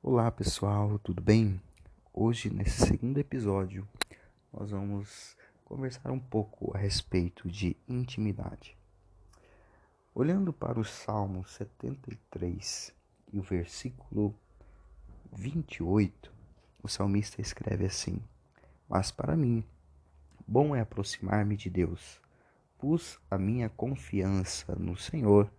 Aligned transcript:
Olá 0.00 0.30
pessoal, 0.30 0.96
tudo 1.00 1.20
bem? 1.20 1.60
Hoje, 2.14 2.48
nesse 2.48 2.86
segundo 2.86 3.18
episódio, 3.18 3.86
nós 4.52 4.70
vamos 4.70 5.36
conversar 5.64 6.12
um 6.12 6.20
pouco 6.20 6.70
a 6.72 6.78
respeito 6.78 7.48
de 7.48 7.76
intimidade. 7.88 8.78
Olhando 10.14 10.52
para 10.52 10.78
o 10.78 10.84
Salmo 10.84 11.44
73 11.44 12.94
e 13.32 13.40
o 13.40 13.42
versículo 13.42 14.32
28, 15.32 16.32
o 16.80 16.86
salmista 16.86 17.40
escreve 17.40 17.84
assim: 17.84 18.22
Mas 18.88 19.10
para 19.10 19.36
mim, 19.36 19.64
bom 20.46 20.76
é 20.76 20.80
aproximar-me 20.80 21.56
de 21.56 21.68
Deus. 21.68 22.20
Pus 22.78 23.18
a 23.28 23.36
minha 23.36 23.68
confiança 23.68 24.76
no 24.76 24.96
Senhor, 24.96 25.52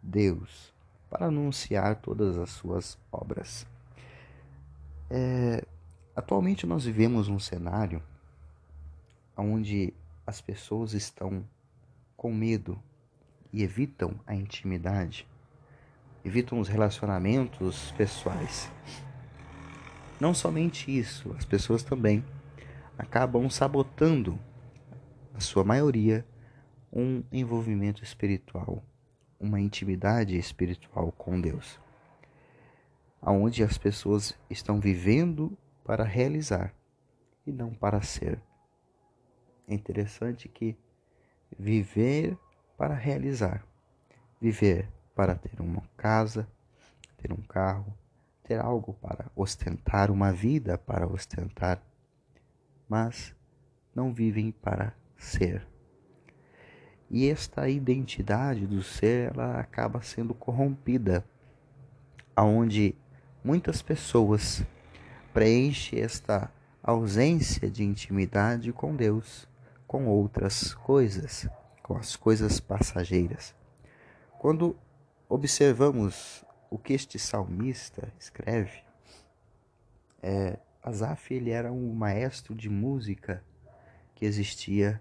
Deus, 0.00 0.72
para 1.08 1.26
anunciar 1.26 1.96
todas 1.96 2.36
as 2.38 2.50
suas 2.50 2.98
obras. 3.10 3.66
É, 5.10 5.64
atualmente 6.14 6.66
nós 6.66 6.84
vivemos 6.84 7.28
um 7.28 7.38
cenário 7.38 8.02
onde 9.36 9.92
as 10.26 10.40
pessoas 10.40 10.92
estão 10.92 11.44
com 12.16 12.32
medo 12.32 12.80
e 13.52 13.62
evitam 13.62 14.18
a 14.26 14.34
intimidade, 14.34 15.28
evitam 16.24 16.58
os 16.58 16.68
relacionamentos 16.68 17.92
pessoais. 17.92 18.70
Não 20.18 20.32
somente 20.32 20.96
isso, 20.96 21.34
as 21.36 21.44
pessoas 21.44 21.82
também 21.82 22.24
acabam 22.96 23.50
sabotando, 23.50 24.38
a 25.34 25.40
sua 25.40 25.64
maioria, 25.64 26.24
um 26.92 27.24
envolvimento 27.32 28.04
espiritual 28.04 28.82
uma 29.38 29.60
intimidade 29.60 30.36
espiritual 30.36 31.12
com 31.12 31.40
Deus, 31.40 31.78
aonde 33.20 33.62
as 33.62 33.76
pessoas 33.76 34.36
estão 34.48 34.80
vivendo 34.80 35.56
para 35.84 36.04
realizar 36.04 36.74
e 37.46 37.52
não 37.52 37.72
para 37.74 38.00
ser. 38.02 38.40
É 39.66 39.74
interessante 39.74 40.48
que 40.48 40.76
viver 41.58 42.36
para 42.76 42.94
realizar, 42.94 43.66
viver 44.40 44.88
para 45.14 45.34
ter 45.34 45.60
uma 45.60 45.82
casa, 45.96 46.48
ter 47.16 47.32
um 47.32 47.42
carro, 47.42 47.96
ter 48.42 48.60
algo 48.60 48.92
para 48.94 49.30
ostentar, 49.34 50.10
uma 50.10 50.32
vida 50.32 50.76
para 50.76 51.06
ostentar, 51.06 51.82
mas 52.88 53.34
não 53.94 54.12
vivem 54.12 54.50
para 54.50 54.94
ser. 55.16 55.73
E 57.16 57.30
esta 57.30 57.68
identidade 57.68 58.66
do 58.66 58.82
ser, 58.82 59.32
ela 59.32 59.60
acaba 59.60 60.02
sendo 60.02 60.34
corrompida, 60.34 61.24
aonde 62.34 62.92
muitas 63.44 63.80
pessoas 63.80 64.64
preenchem 65.32 66.00
esta 66.00 66.50
ausência 66.82 67.70
de 67.70 67.84
intimidade 67.84 68.72
com 68.72 68.96
Deus, 68.96 69.46
com 69.86 70.08
outras 70.08 70.74
coisas, 70.74 71.48
com 71.84 71.96
as 71.96 72.16
coisas 72.16 72.58
passageiras. 72.58 73.54
Quando 74.40 74.76
observamos 75.28 76.44
o 76.68 76.76
que 76.76 76.94
este 76.94 77.16
salmista 77.16 78.12
escreve, 78.18 78.82
é, 80.20 80.58
Asaf 80.82 81.32
ele 81.32 81.50
era 81.50 81.70
um 81.70 81.94
maestro 81.94 82.56
de 82.56 82.68
música 82.68 83.40
que 84.16 84.24
existia 84.24 85.00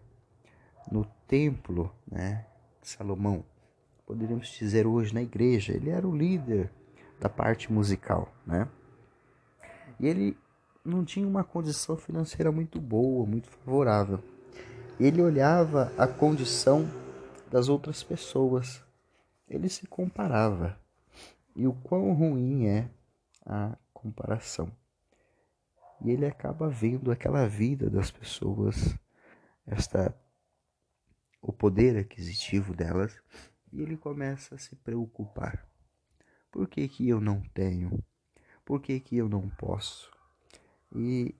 no 0.91 1.05
templo 1.27 1.93
né, 2.09 2.45
Salomão, 2.81 3.43
poderíamos 4.05 4.47
dizer 4.49 4.85
hoje 4.85 5.13
na 5.13 5.21
igreja, 5.21 5.73
ele 5.73 5.89
era 5.89 6.07
o 6.07 6.15
líder 6.15 6.71
da 7.19 7.29
parte 7.29 7.71
musical, 7.71 8.31
né? 8.45 8.67
E 9.99 10.07
ele 10.07 10.37
não 10.83 11.05
tinha 11.05 11.27
uma 11.27 11.43
condição 11.43 11.95
financeira 11.95 12.51
muito 12.51 12.79
boa, 12.79 13.25
muito 13.25 13.47
favorável. 13.47 14.19
Ele 14.99 15.21
olhava 15.21 15.91
a 15.97 16.05
condição 16.05 16.85
das 17.49 17.69
outras 17.69 18.03
pessoas, 18.03 18.83
ele 19.47 19.69
se 19.69 19.87
comparava. 19.87 20.77
E 21.55 21.67
o 21.67 21.73
quão 21.73 22.13
ruim 22.13 22.67
é 22.67 22.89
a 23.45 23.77
comparação. 23.93 24.71
E 26.03 26.11
ele 26.11 26.25
acaba 26.25 26.67
vendo 26.67 27.11
aquela 27.11 27.47
vida 27.47 27.89
das 27.89 28.11
pessoas, 28.11 28.97
esta 29.65 30.13
o 31.43 31.51
poder 31.51 31.97
aquisitivo 31.97 32.73
delas 32.73 33.21
e 33.71 33.81
ele 33.81 33.97
começa 33.97 34.55
a 34.55 34.57
se 34.57 34.77
preocupar. 34.77 35.67
Por 36.49 36.67
que, 36.69 36.87
que 36.87 37.09
eu 37.09 37.19
não 37.19 37.41
tenho? 37.53 38.01
Por 38.63 38.81
que, 38.81 38.97
que 39.01 39.17
eu 39.17 39.27
não 39.27 39.49
posso? 39.49 40.09
E 40.95 41.35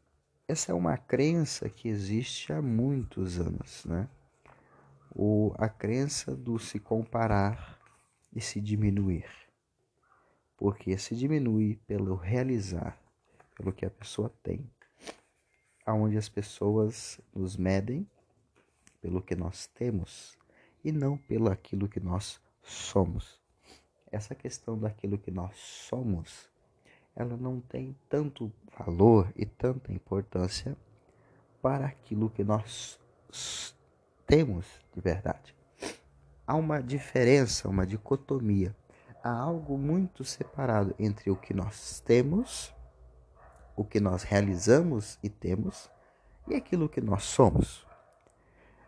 essa 0.45 0.73
é 0.73 0.75
uma 0.75 0.97
crença 0.97 1.69
que 1.69 1.87
existe 1.87 2.51
há 2.51 2.61
muitos 2.61 3.39
anos, 3.39 3.85
né? 3.85 4.09
O, 5.15 5.53
a 5.57 5.69
crença 5.69 6.35
do 6.35 6.59
se 6.59 6.79
comparar 6.79 7.79
e 8.35 8.41
se 8.41 8.59
diminuir. 8.59 9.29
Porque 10.57 10.97
se 10.97 11.15
diminui 11.15 11.79
pelo 11.87 12.15
realizar, 12.15 12.99
pelo 13.55 13.71
que 13.71 13.85
a 13.85 13.91
pessoa 13.91 14.29
tem. 14.41 14.69
Aonde 15.85 16.17
as 16.17 16.27
pessoas 16.27 17.21
nos 17.33 17.55
medem 17.55 18.09
pelo 19.03 19.21
que 19.21 19.35
nós 19.35 19.67
temos 19.67 20.37
e 20.81 20.89
não 20.89 21.17
pelo 21.17 21.51
aquilo 21.51 21.89
que 21.89 21.99
nós 21.99 22.39
somos. 22.63 23.37
Essa 24.09 24.33
questão 24.33 24.79
daquilo 24.79 25.17
que 25.17 25.29
nós 25.29 25.57
somos, 25.57 26.49
ela 27.13 27.35
não 27.35 27.59
tem 27.59 27.93
tanto 28.07 28.49
valor 28.79 29.29
e 29.35 29.45
tanta 29.45 29.91
importância 29.91 30.77
para 31.61 31.85
aquilo 31.85 32.29
que 32.29 32.45
nós 32.45 32.97
temos 34.25 34.65
de 34.93 35.01
verdade. 35.01 35.53
Há 36.47 36.55
uma 36.55 36.81
diferença, 36.81 37.67
uma 37.67 37.85
dicotomia. 37.85 38.73
Há 39.21 39.31
algo 39.31 39.77
muito 39.77 40.23
separado 40.23 40.95
entre 40.97 41.29
o 41.29 41.35
que 41.35 41.53
nós 41.53 41.99
temos, 42.01 42.73
o 43.75 43.83
que 43.83 43.99
nós 43.99 44.23
realizamos 44.23 45.19
e 45.21 45.29
temos, 45.29 45.89
e 46.47 46.55
aquilo 46.55 46.87
que 46.87 47.01
nós 47.01 47.23
somos. 47.23 47.85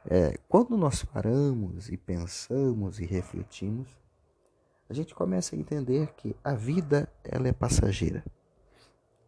É, 0.08 0.38
quando 0.48 0.78
nós 0.78 1.04
paramos 1.04 1.90
e 1.90 1.98
pensamos 1.98 3.00
e 3.00 3.06
refletimos, 3.06 3.90
a 4.88 4.94
gente 4.94 5.16
começa 5.16 5.56
a 5.56 5.60
entender 5.60 6.14
que 6.14 6.36
a 6.44 6.54
vida 6.54 7.12
ela 7.24 7.48
é 7.48 7.54
passageira. 7.54 8.24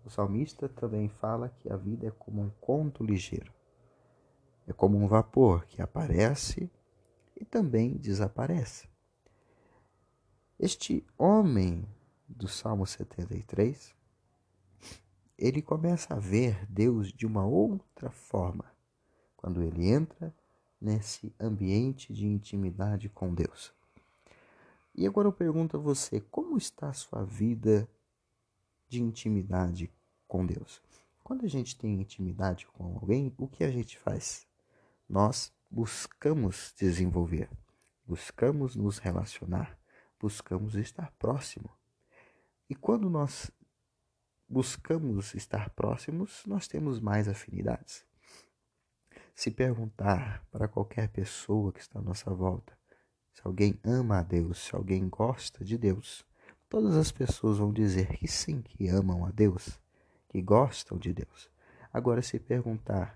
O 0.06 0.10
salmista 0.10 0.70
também 0.70 1.10
fala 1.10 1.50
que 1.50 1.72
a 1.72 1.76
vida 1.76 2.08
é 2.08 2.12
como 2.12 2.44
um 2.44 2.52
conto 2.62 3.04
ligeiro. 3.04 3.52
É 4.68 4.74
como 4.74 4.98
um 4.98 5.08
vapor 5.08 5.66
que 5.66 5.82
aparece 5.82 6.70
e 7.36 7.44
também 7.44 7.98
desaparece. 7.98 8.88
Este 10.60 11.04
homem 11.18 11.88
do 12.28 12.48
Salmo 12.48 12.86
73, 12.86 13.96
ele 15.38 15.62
começa 15.62 16.14
a 16.14 16.20
ver 16.20 16.66
Deus 16.68 17.12
de 17.12 17.26
uma 17.26 17.46
outra 17.46 18.12
forma. 18.12 18.66
Quando 19.36 19.64
ele 19.64 19.90
entra 19.90 20.34
nesse 20.80 21.34
ambiente 21.40 22.14
de 22.14 22.26
intimidade 22.26 23.10
com 23.10 23.34
Deus. 23.34 23.74
E 24.94 25.06
agora 25.06 25.28
eu 25.28 25.34
pergunto 25.34 25.78
a 25.78 25.80
você: 25.80 26.20
como 26.20 26.58
está 26.58 26.90
a 26.90 26.94
sua 26.94 27.24
vida 27.24 27.88
de 28.88 29.02
intimidade 29.02 29.92
com 30.28 30.46
Deus? 30.46 30.82
Quando 31.24 31.46
a 31.46 31.50
gente 31.50 31.78
tem 31.78 32.00
intimidade 32.00 32.66
com 32.68 32.86
alguém, 32.86 33.34
o 33.38 33.48
que 33.48 33.64
a 33.64 33.70
gente 33.70 34.00
faz? 34.00 34.48
Nós 35.10 35.54
buscamos 35.70 36.74
desenvolver, 36.78 37.50
buscamos 38.06 38.76
nos 38.76 38.98
relacionar, 38.98 39.78
buscamos 40.20 40.76
estar 40.76 41.12
próximo. 41.20 41.70
E 42.70 42.76
quando 42.76 43.10
nós 43.10 43.52
buscamos 44.48 45.36
estar 45.36 45.70
próximos, 45.72 46.44
nós 46.46 46.68
temos 46.68 47.00
mais 47.00 47.28
afinidades. 47.28 48.07
Se 49.38 49.52
perguntar 49.52 50.44
para 50.52 50.68
qualquer 50.68 51.10
pessoa 51.10 51.72
que 51.72 51.80
está 51.80 52.00
à 52.00 52.02
nossa 52.02 52.34
volta 52.34 52.76
se 53.32 53.42
alguém 53.44 53.80
ama 53.84 54.18
a 54.18 54.24
Deus, 54.24 54.66
se 54.66 54.76
alguém 54.76 55.08
gosta 55.08 55.64
de 55.64 55.78
Deus, 55.78 56.26
todas 56.68 56.96
as 56.96 57.12
pessoas 57.12 57.60
vão 57.60 57.72
dizer 57.72 58.08
que 58.18 58.28
sim, 58.28 58.64
que 58.64 58.88
amam 58.88 59.24
a 59.28 59.30
Deus, 59.30 59.80
que 60.28 60.42
gostam 60.42 60.98
de 60.98 61.14
Deus. 61.14 61.52
Agora, 61.94 62.24
se 62.24 62.40
perguntar 62.40 63.16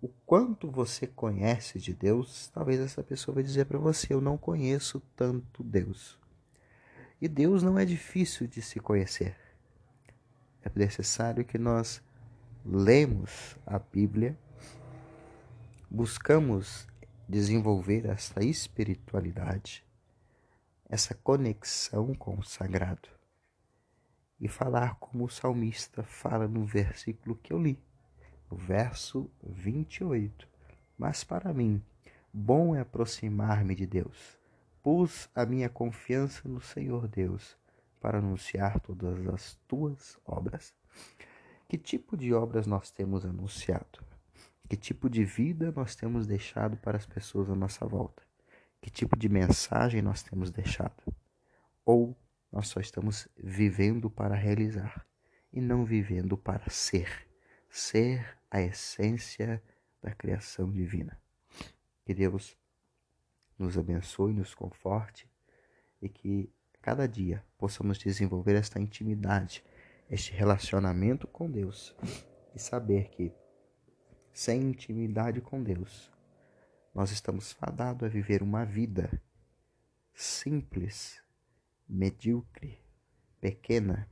o 0.00 0.08
quanto 0.24 0.70
você 0.70 1.06
conhece 1.06 1.78
de 1.78 1.92
Deus, 1.92 2.48
talvez 2.48 2.80
essa 2.80 3.02
pessoa 3.02 3.34
vai 3.34 3.44
dizer 3.44 3.66
para 3.66 3.78
você: 3.78 4.14
Eu 4.14 4.22
não 4.22 4.38
conheço 4.38 5.02
tanto 5.14 5.62
Deus. 5.62 6.18
E 7.20 7.28
Deus 7.28 7.62
não 7.62 7.78
é 7.78 7.84
difícil 7.84 8.46
de 8.46 8.62
se 8.62 8.80
conhecer. 8.80 9.36
É 10.64 10.70
necessário 10.74 11.44
que 11.44 11.58
nós 11.58 12.00
lemos 12.64 13.58
a 13.66 13.78
Bíblia 13.78 14.34
buscamos 15.94 16.88
desenvolver 17.28 18.06
essa 18.06 18.42
espiritualidade, 18.42 19.84
essa 20.88 21.14
conexão 21.14 22.14
com 22.14 22.38
o 22.38 22.42
sagrado. 22.42 23.10
e 24.40 24.48
falar 24.48 24.94
como 24.94 25.24
o 25.24 25.28
salmista 25.28 26.02
fala 26.02 26.48
no 26.48 26.64
versículo 26.64 27.36
que 27.36 27.52
eu 27.52 27.58
li, 27.58 27.78
o 28.48 28.56
verso 28.56 29.30
28. 29.42 30.48
Mas 30.96 31.22
para 31.22 31.52
mim, 31.52 31.80
bom 32.32 32.74
é 32.74 32.80
aproximar-me 32.80 33.74
de 33.74 33.86
Deus. 33.86 34.38
Pus 34.82 35.28
a 35.34 35.44
minha 35.44 35.68
confiança 35.68 36.48
no 36.48 36.60
Senhor 36.62 37.06
Deus 37.06 37.54
para 38.00 38.16
anunciar 38.18 38.80
todas 38.80 39.28
as 39.28 39.58
tuas 39.68 40.18
obras. 40.24 40.74
Que 41.68 41.76
tipo 41.76 42.16
de 42.16 42.32
obras 42.32 42.66
nós 42.66 42.90
temos 42.90 43.26
anunciado? 43.26 44.11
Que 44.68 44.76
tipo 44.76 45.08
de 45.08 45.24
vida 45.24 45.72
nós 45.72 45.94
temos 45.94 46.26
deixado 46.26 46.76
para 46.76 46.96
as 46.96 47.06
pessoas 47.06 47.50
à 47.50 47.54
nossa 47.54 47.86
volta? 47.86 48.22
Que 48.80 48.90
tipo 48.90 49.16
de 49.16 49.28
mensagem 49.28 50.02
nós 50.02 50.22
temos 50.22 50.50
deixado? 50.50 51.02
Ou 51.84 52.16
nós 52.50 52.68
só 52.68 52.80
estamos 52.80 53.28
vivendo 53.36 54.10
para 54.10 54.34
realizar 54.34 55.06
e 55.52 55.60
não 55.60 55.84
vivendo 55.84 56.36
para 56.36 56.68
ser? 56.70 57.28
Ser 57.68 58.38
a 58.50 58.60
essência 58.60 59.62
da 60.02 60.12
criação 60.12 60.70
divina. 60.70 61.18
Que 62.04 62.12
Deus 62.12 62.56
nos 63.58 63.78
abençoe, 63.78 64.32
nos 64.32 64.54
conforte 64.54 65.30
e 66.00 66.08
que 66.08 66.52
cada 66.80 67.06
dia 67.06 67.44
possamos 67.56 67.96
desenvolver 67.96 68.56
esta 68.56 68.80
intimidade, 68.80 69.64
este 70.10 70.32
relacionamento 70.32 71.28
com 71.28 71.48
Deus 71.48 71.94
e 72.54 72.58
saber 72.58 73.08
que 73.10 73.32
sem 74.32 74.62
intimidade 74.62 75.40
com 75.40 75.62
Deus, 75.62 76.10
nós 76.94 77.10
estamos 77.10 77.52
fadados 77.52 78.04
a 78.04 78.08
viver 78.08 78.42
uma 78.42 78.64
vida 78.64 79.20
simples, 80.14 81.22
medíocre, 81.88 82.78
pequena, 83.40 84.08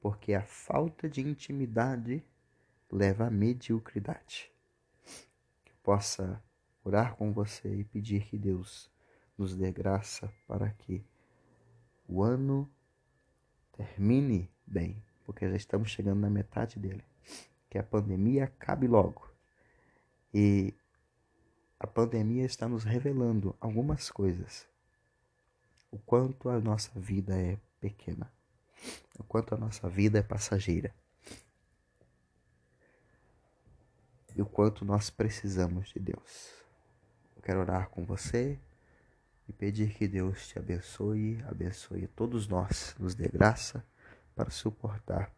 porque 0.00 0.34
a 0.34 0.42
falta 0.42 1.08
de 1.08 1.20
intimidade 1.20 2.22
leva 2.90 3.26
à 3.26 3.30
mediocridade. 3.30 4.52
Que 5.64 5.72
possa 5.82 6.42
orar 6.84 7.16
com 7.16 7.32
você 7.32 7.74
e 7.74 7.84
pedir 7.84 8.26
que 8.26 8.38
Deus 8.38 8.90
nos 9.36 9.56
dê 9.56 9.72
graça 9.72 10.32
para 10.46 10.70
que 10.70 11.04
o 12.06 12.22
ano 12.22 12.70
termine 13.72 14.50
bem, 14.66 15.02
porque 15.24 15.48
já 15.48 15.56
estamos 15.56 15.90
chegando 15.90 16.20
na 16.20 16.30
metade 16.30 16.78
dele. 16.78 17.04
Que 17.68 17.78
a 17.78 17.82
pandemia 17.82 18.44
acabe 18.44 18.86
logo. 18.86 19.33
E 20.34 20.74
a 21.78 21.86
pandemia 21.86 22.44
está 22.44 22.68
nos 22.68 22.82
revelando 22.82 23.54
algumas 23.60 24.10
coisas. 24.10 24.66
O 25.92 25.98
quanto 25.98 26.48
a 26.48 26.58
nossa 26.58 26.90
vida 26.98 27.38
é 27.40 27.56
pequena, 27.80 28.28
o 29.16 29.22
quanto 29.22 29.54
a 29.54 29.58
nossa 29.58 29.88
vida 29.88 30.18
é 30.18 30.22
passageira. 30.22 30.92
E 34.34 34.42
o 34.42 34.46
quanto 34.46 34.84
nós 34.84 35.08
precisamos 35.08 35.90
de 35.90 36.00
Deus. 36.00 36.52
Eu 37.36 37.42
quero 37.42 37.60
orar 37.60 37.88
com 37.90 38.04
você 38.04 38.58
e 39.48 39.52
pedir 39.52 39.94
que 39.94 40.08
Deus 40.08 40.48
te 40.48 40.58
abençoe, 40.58 41.40
abençoe 41.46 42.08
todos 42.08 42.48
nós, 42.48 42.96
nos 42.98 43.14
dê 43.14 43.28
graça 43.28 43.86
para 44.34 44.50
suportar 44.50 45.32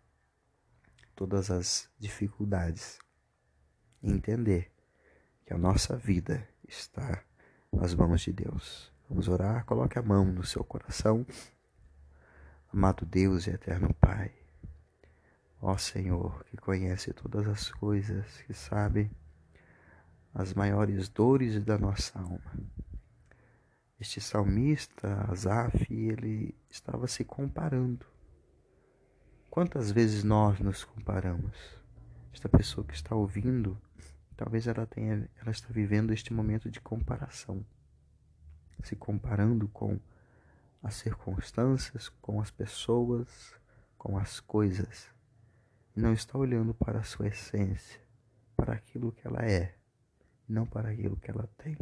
todas 1.14 1.50
as 1.50 1.90
dificuldades 1.98 2.98
entender 4.02 4.70
que 5.46 5.54
a 5.54 5.58
nossa 5.58 5.96
vida 5.96 6.46
está 6.66 7.22
nas 7.72 7.94
mãos 7.94 8.20
de 8.20 8.32
Deus. 8.32 8.92
Vamos 9.08 9.28
orar, 9.28 9.64
coloque 9.64 9.96
a 9.96 10.02
mão 10.02 10.24
no 10.24 10.44
seu 10.44 10.64
coração. 10.64 11.24
Amado 12.72 13.06
Deus 13.06 13.46
e 13.46 13.50
eterno 13.50 13.94
Pai, 13.94 14.32
ó 15.62 15.76
Senhor, 15.76 16.44
que 16.46 16.56
conhece 16.56 17.12
todas 17.12 17.46
as 17.46 17.70
coisas, 17.70 18.26
que 18.42 18.52
sabe 18.52 19.08
as 20.34 20.52
maiores 20.52 21.08
dores 21.08 21.64
da 21.64 21.78
nossa 21.78 22.18
alma. 22.18 22.52
Este 24.00 24.20
salmista, 24.20 25.26
Asaf, 25.30 25.86
ele 25.88 26.54
estava 26.68 27.06
se 27.06 27.24
comparando. 27.24 28.04
Quantas 29.48 29.92
vezes 29.92 30.24
nós 30.24 30.58
nos 30.58 30.82
comparamos? 30.82 31.56
Esta 32.32 32.48
pessoa 32.48 32.84
que 32.84 32.94
está 32.94 33.14
ouvindo 33.14 33.80
Talvez 34.36 34.66
ela 34.66 34.86
tenha, 34.86 35.28
ela 35.40 35.50
está 35.50 35.68
vivendo 35.70 36.12
este 36.12 36.32
momento 36.32 36.70
de 36.70 36.80
comparação, 36.80 37.64
se 38.82 38.94
comparando 38.94 39.66
com 39.68 39.98
as 40.82 40.94
circunstâncias, 40.94 42.08
com 42.20 42.40
as 42.40 42.50
pessoas, 42.50 43.54
com 43.96 44.18
as 44.18 44.38
coisas, 44.38 45.08
não 45.94 46.12
está 46.12 46.38
olhando 46.38 46.74
para 46.74 46.98
a 46.98 47.02
sua 47.02 47.28
essência, 47.28 48.00
para 48.54 48.74
aquilo 48.74 49.10
que 49.10 49.26
ela 49.26 49.40
é, 49.40 49.74
não 50.46 50.66
para 50.66 50.90
aquilo 50.90 51.16
que 51.16 51.30
ela 51.30 51.48
tem. 51.56 51.76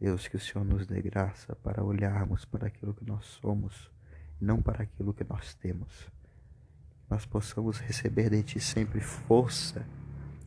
Deus, 0.00 0.26
que 0.26 0.36
o 0.36 0.40
Senhor 0.40 0.64
nos 0.64 0.86
dê 0.86 1.00
graça 1.00 1.54
para 1.56 1.84
olharmos 1.84 2.44
para 2.44 2.66
aquilo 2.66 2.92
que 2.92 3.06
nós 3.06 3.24
somos, 3.24 3.90
não 4.40 4.60
para 4.60 4.82
aquilo 4.82 5.14
que 5.14 5.24
nós 5.24 5.54
temos. 5.54 6.10
Nós 7.08 7.24
possamos 7.24 7.78
receber 7.78 8.30
de 8.30 8.42
Ti 8.42 8.60
sempre 8.60 9.00
força 9.00 9.86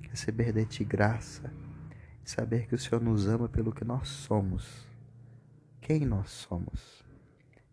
receber 0.09 0.51
de 0.51 0.65
Ti 0.65 0.83
graça 0.83 1.53
e 2.25 2.29
saber 2.29 2.67
que 2.67 2.75
o 2.75 2.79
Senhor 2.79 3.01
nos 3.01 3.27
ama 3.27 3.47
pelo 3.47 3.71
que 3.71 3.85
nós 3.85 4.07
somos, 4.09 4.87
quem 5.81 6.05
nós 6.05 6.29
somos 6.29 7.03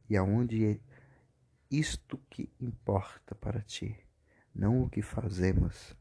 e 0.08 0.16
aonde 0.16 0.64
é 0.64 0.80
isto 1.70 2.18
que 2.30 2.48
importa 2.60 3.34
para 3.34 3.60
Ti, 3.60 3.96
não 4.54 4.82
o 4.82 4.88
que 4.88 5.02
fazemos, 5.02 5.96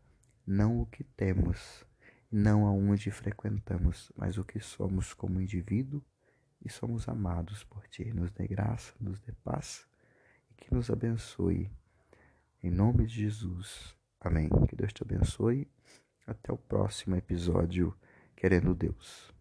não 0.46 0.82
o 0.82 0.86
que 0.86 1.04
temos, 1.04 1.86
não 2.32 2.68
aonde 2.68 3.10
frequentamos, 3.10 4.12
mas 4.16 4.38
o 4.38 4.44
que 4.44 4.60
somos 4.60 5.14
como 5.14 5.42
indivíduo 5.42 6.04
e 6.64 6.70
somos 6.70 7.10
amados 7.10 7.64
por 7.64 7.88
Ti. 7.88 8.14
Nos 8.14 8.32
dê 8.32 8.48
graça, 8.48 8.94
nos 9.00 9.20
dê 9.20 9.32
paz 9.44 9.88
e 10.52 10.54
que 10.54 10.74
nos 10.74 10.90
abençoe. 10.90 11.72
Em 12.62 12.70
nome 12.70 13.06
de 13.06 13.22
Jesus. 13.22 13.96
Amém. 14.20 14.50
Que 14.68 14.76
Deus 14.76 14.94
te 14.94 15.04
abençoe 15.04 15.68
até 16.26 16.52
o 16.52 16.58
próximo 16.58 17.16
episódio, 17.16 17.96
querendo 18.36 18.74
Deus. 18.74 19.35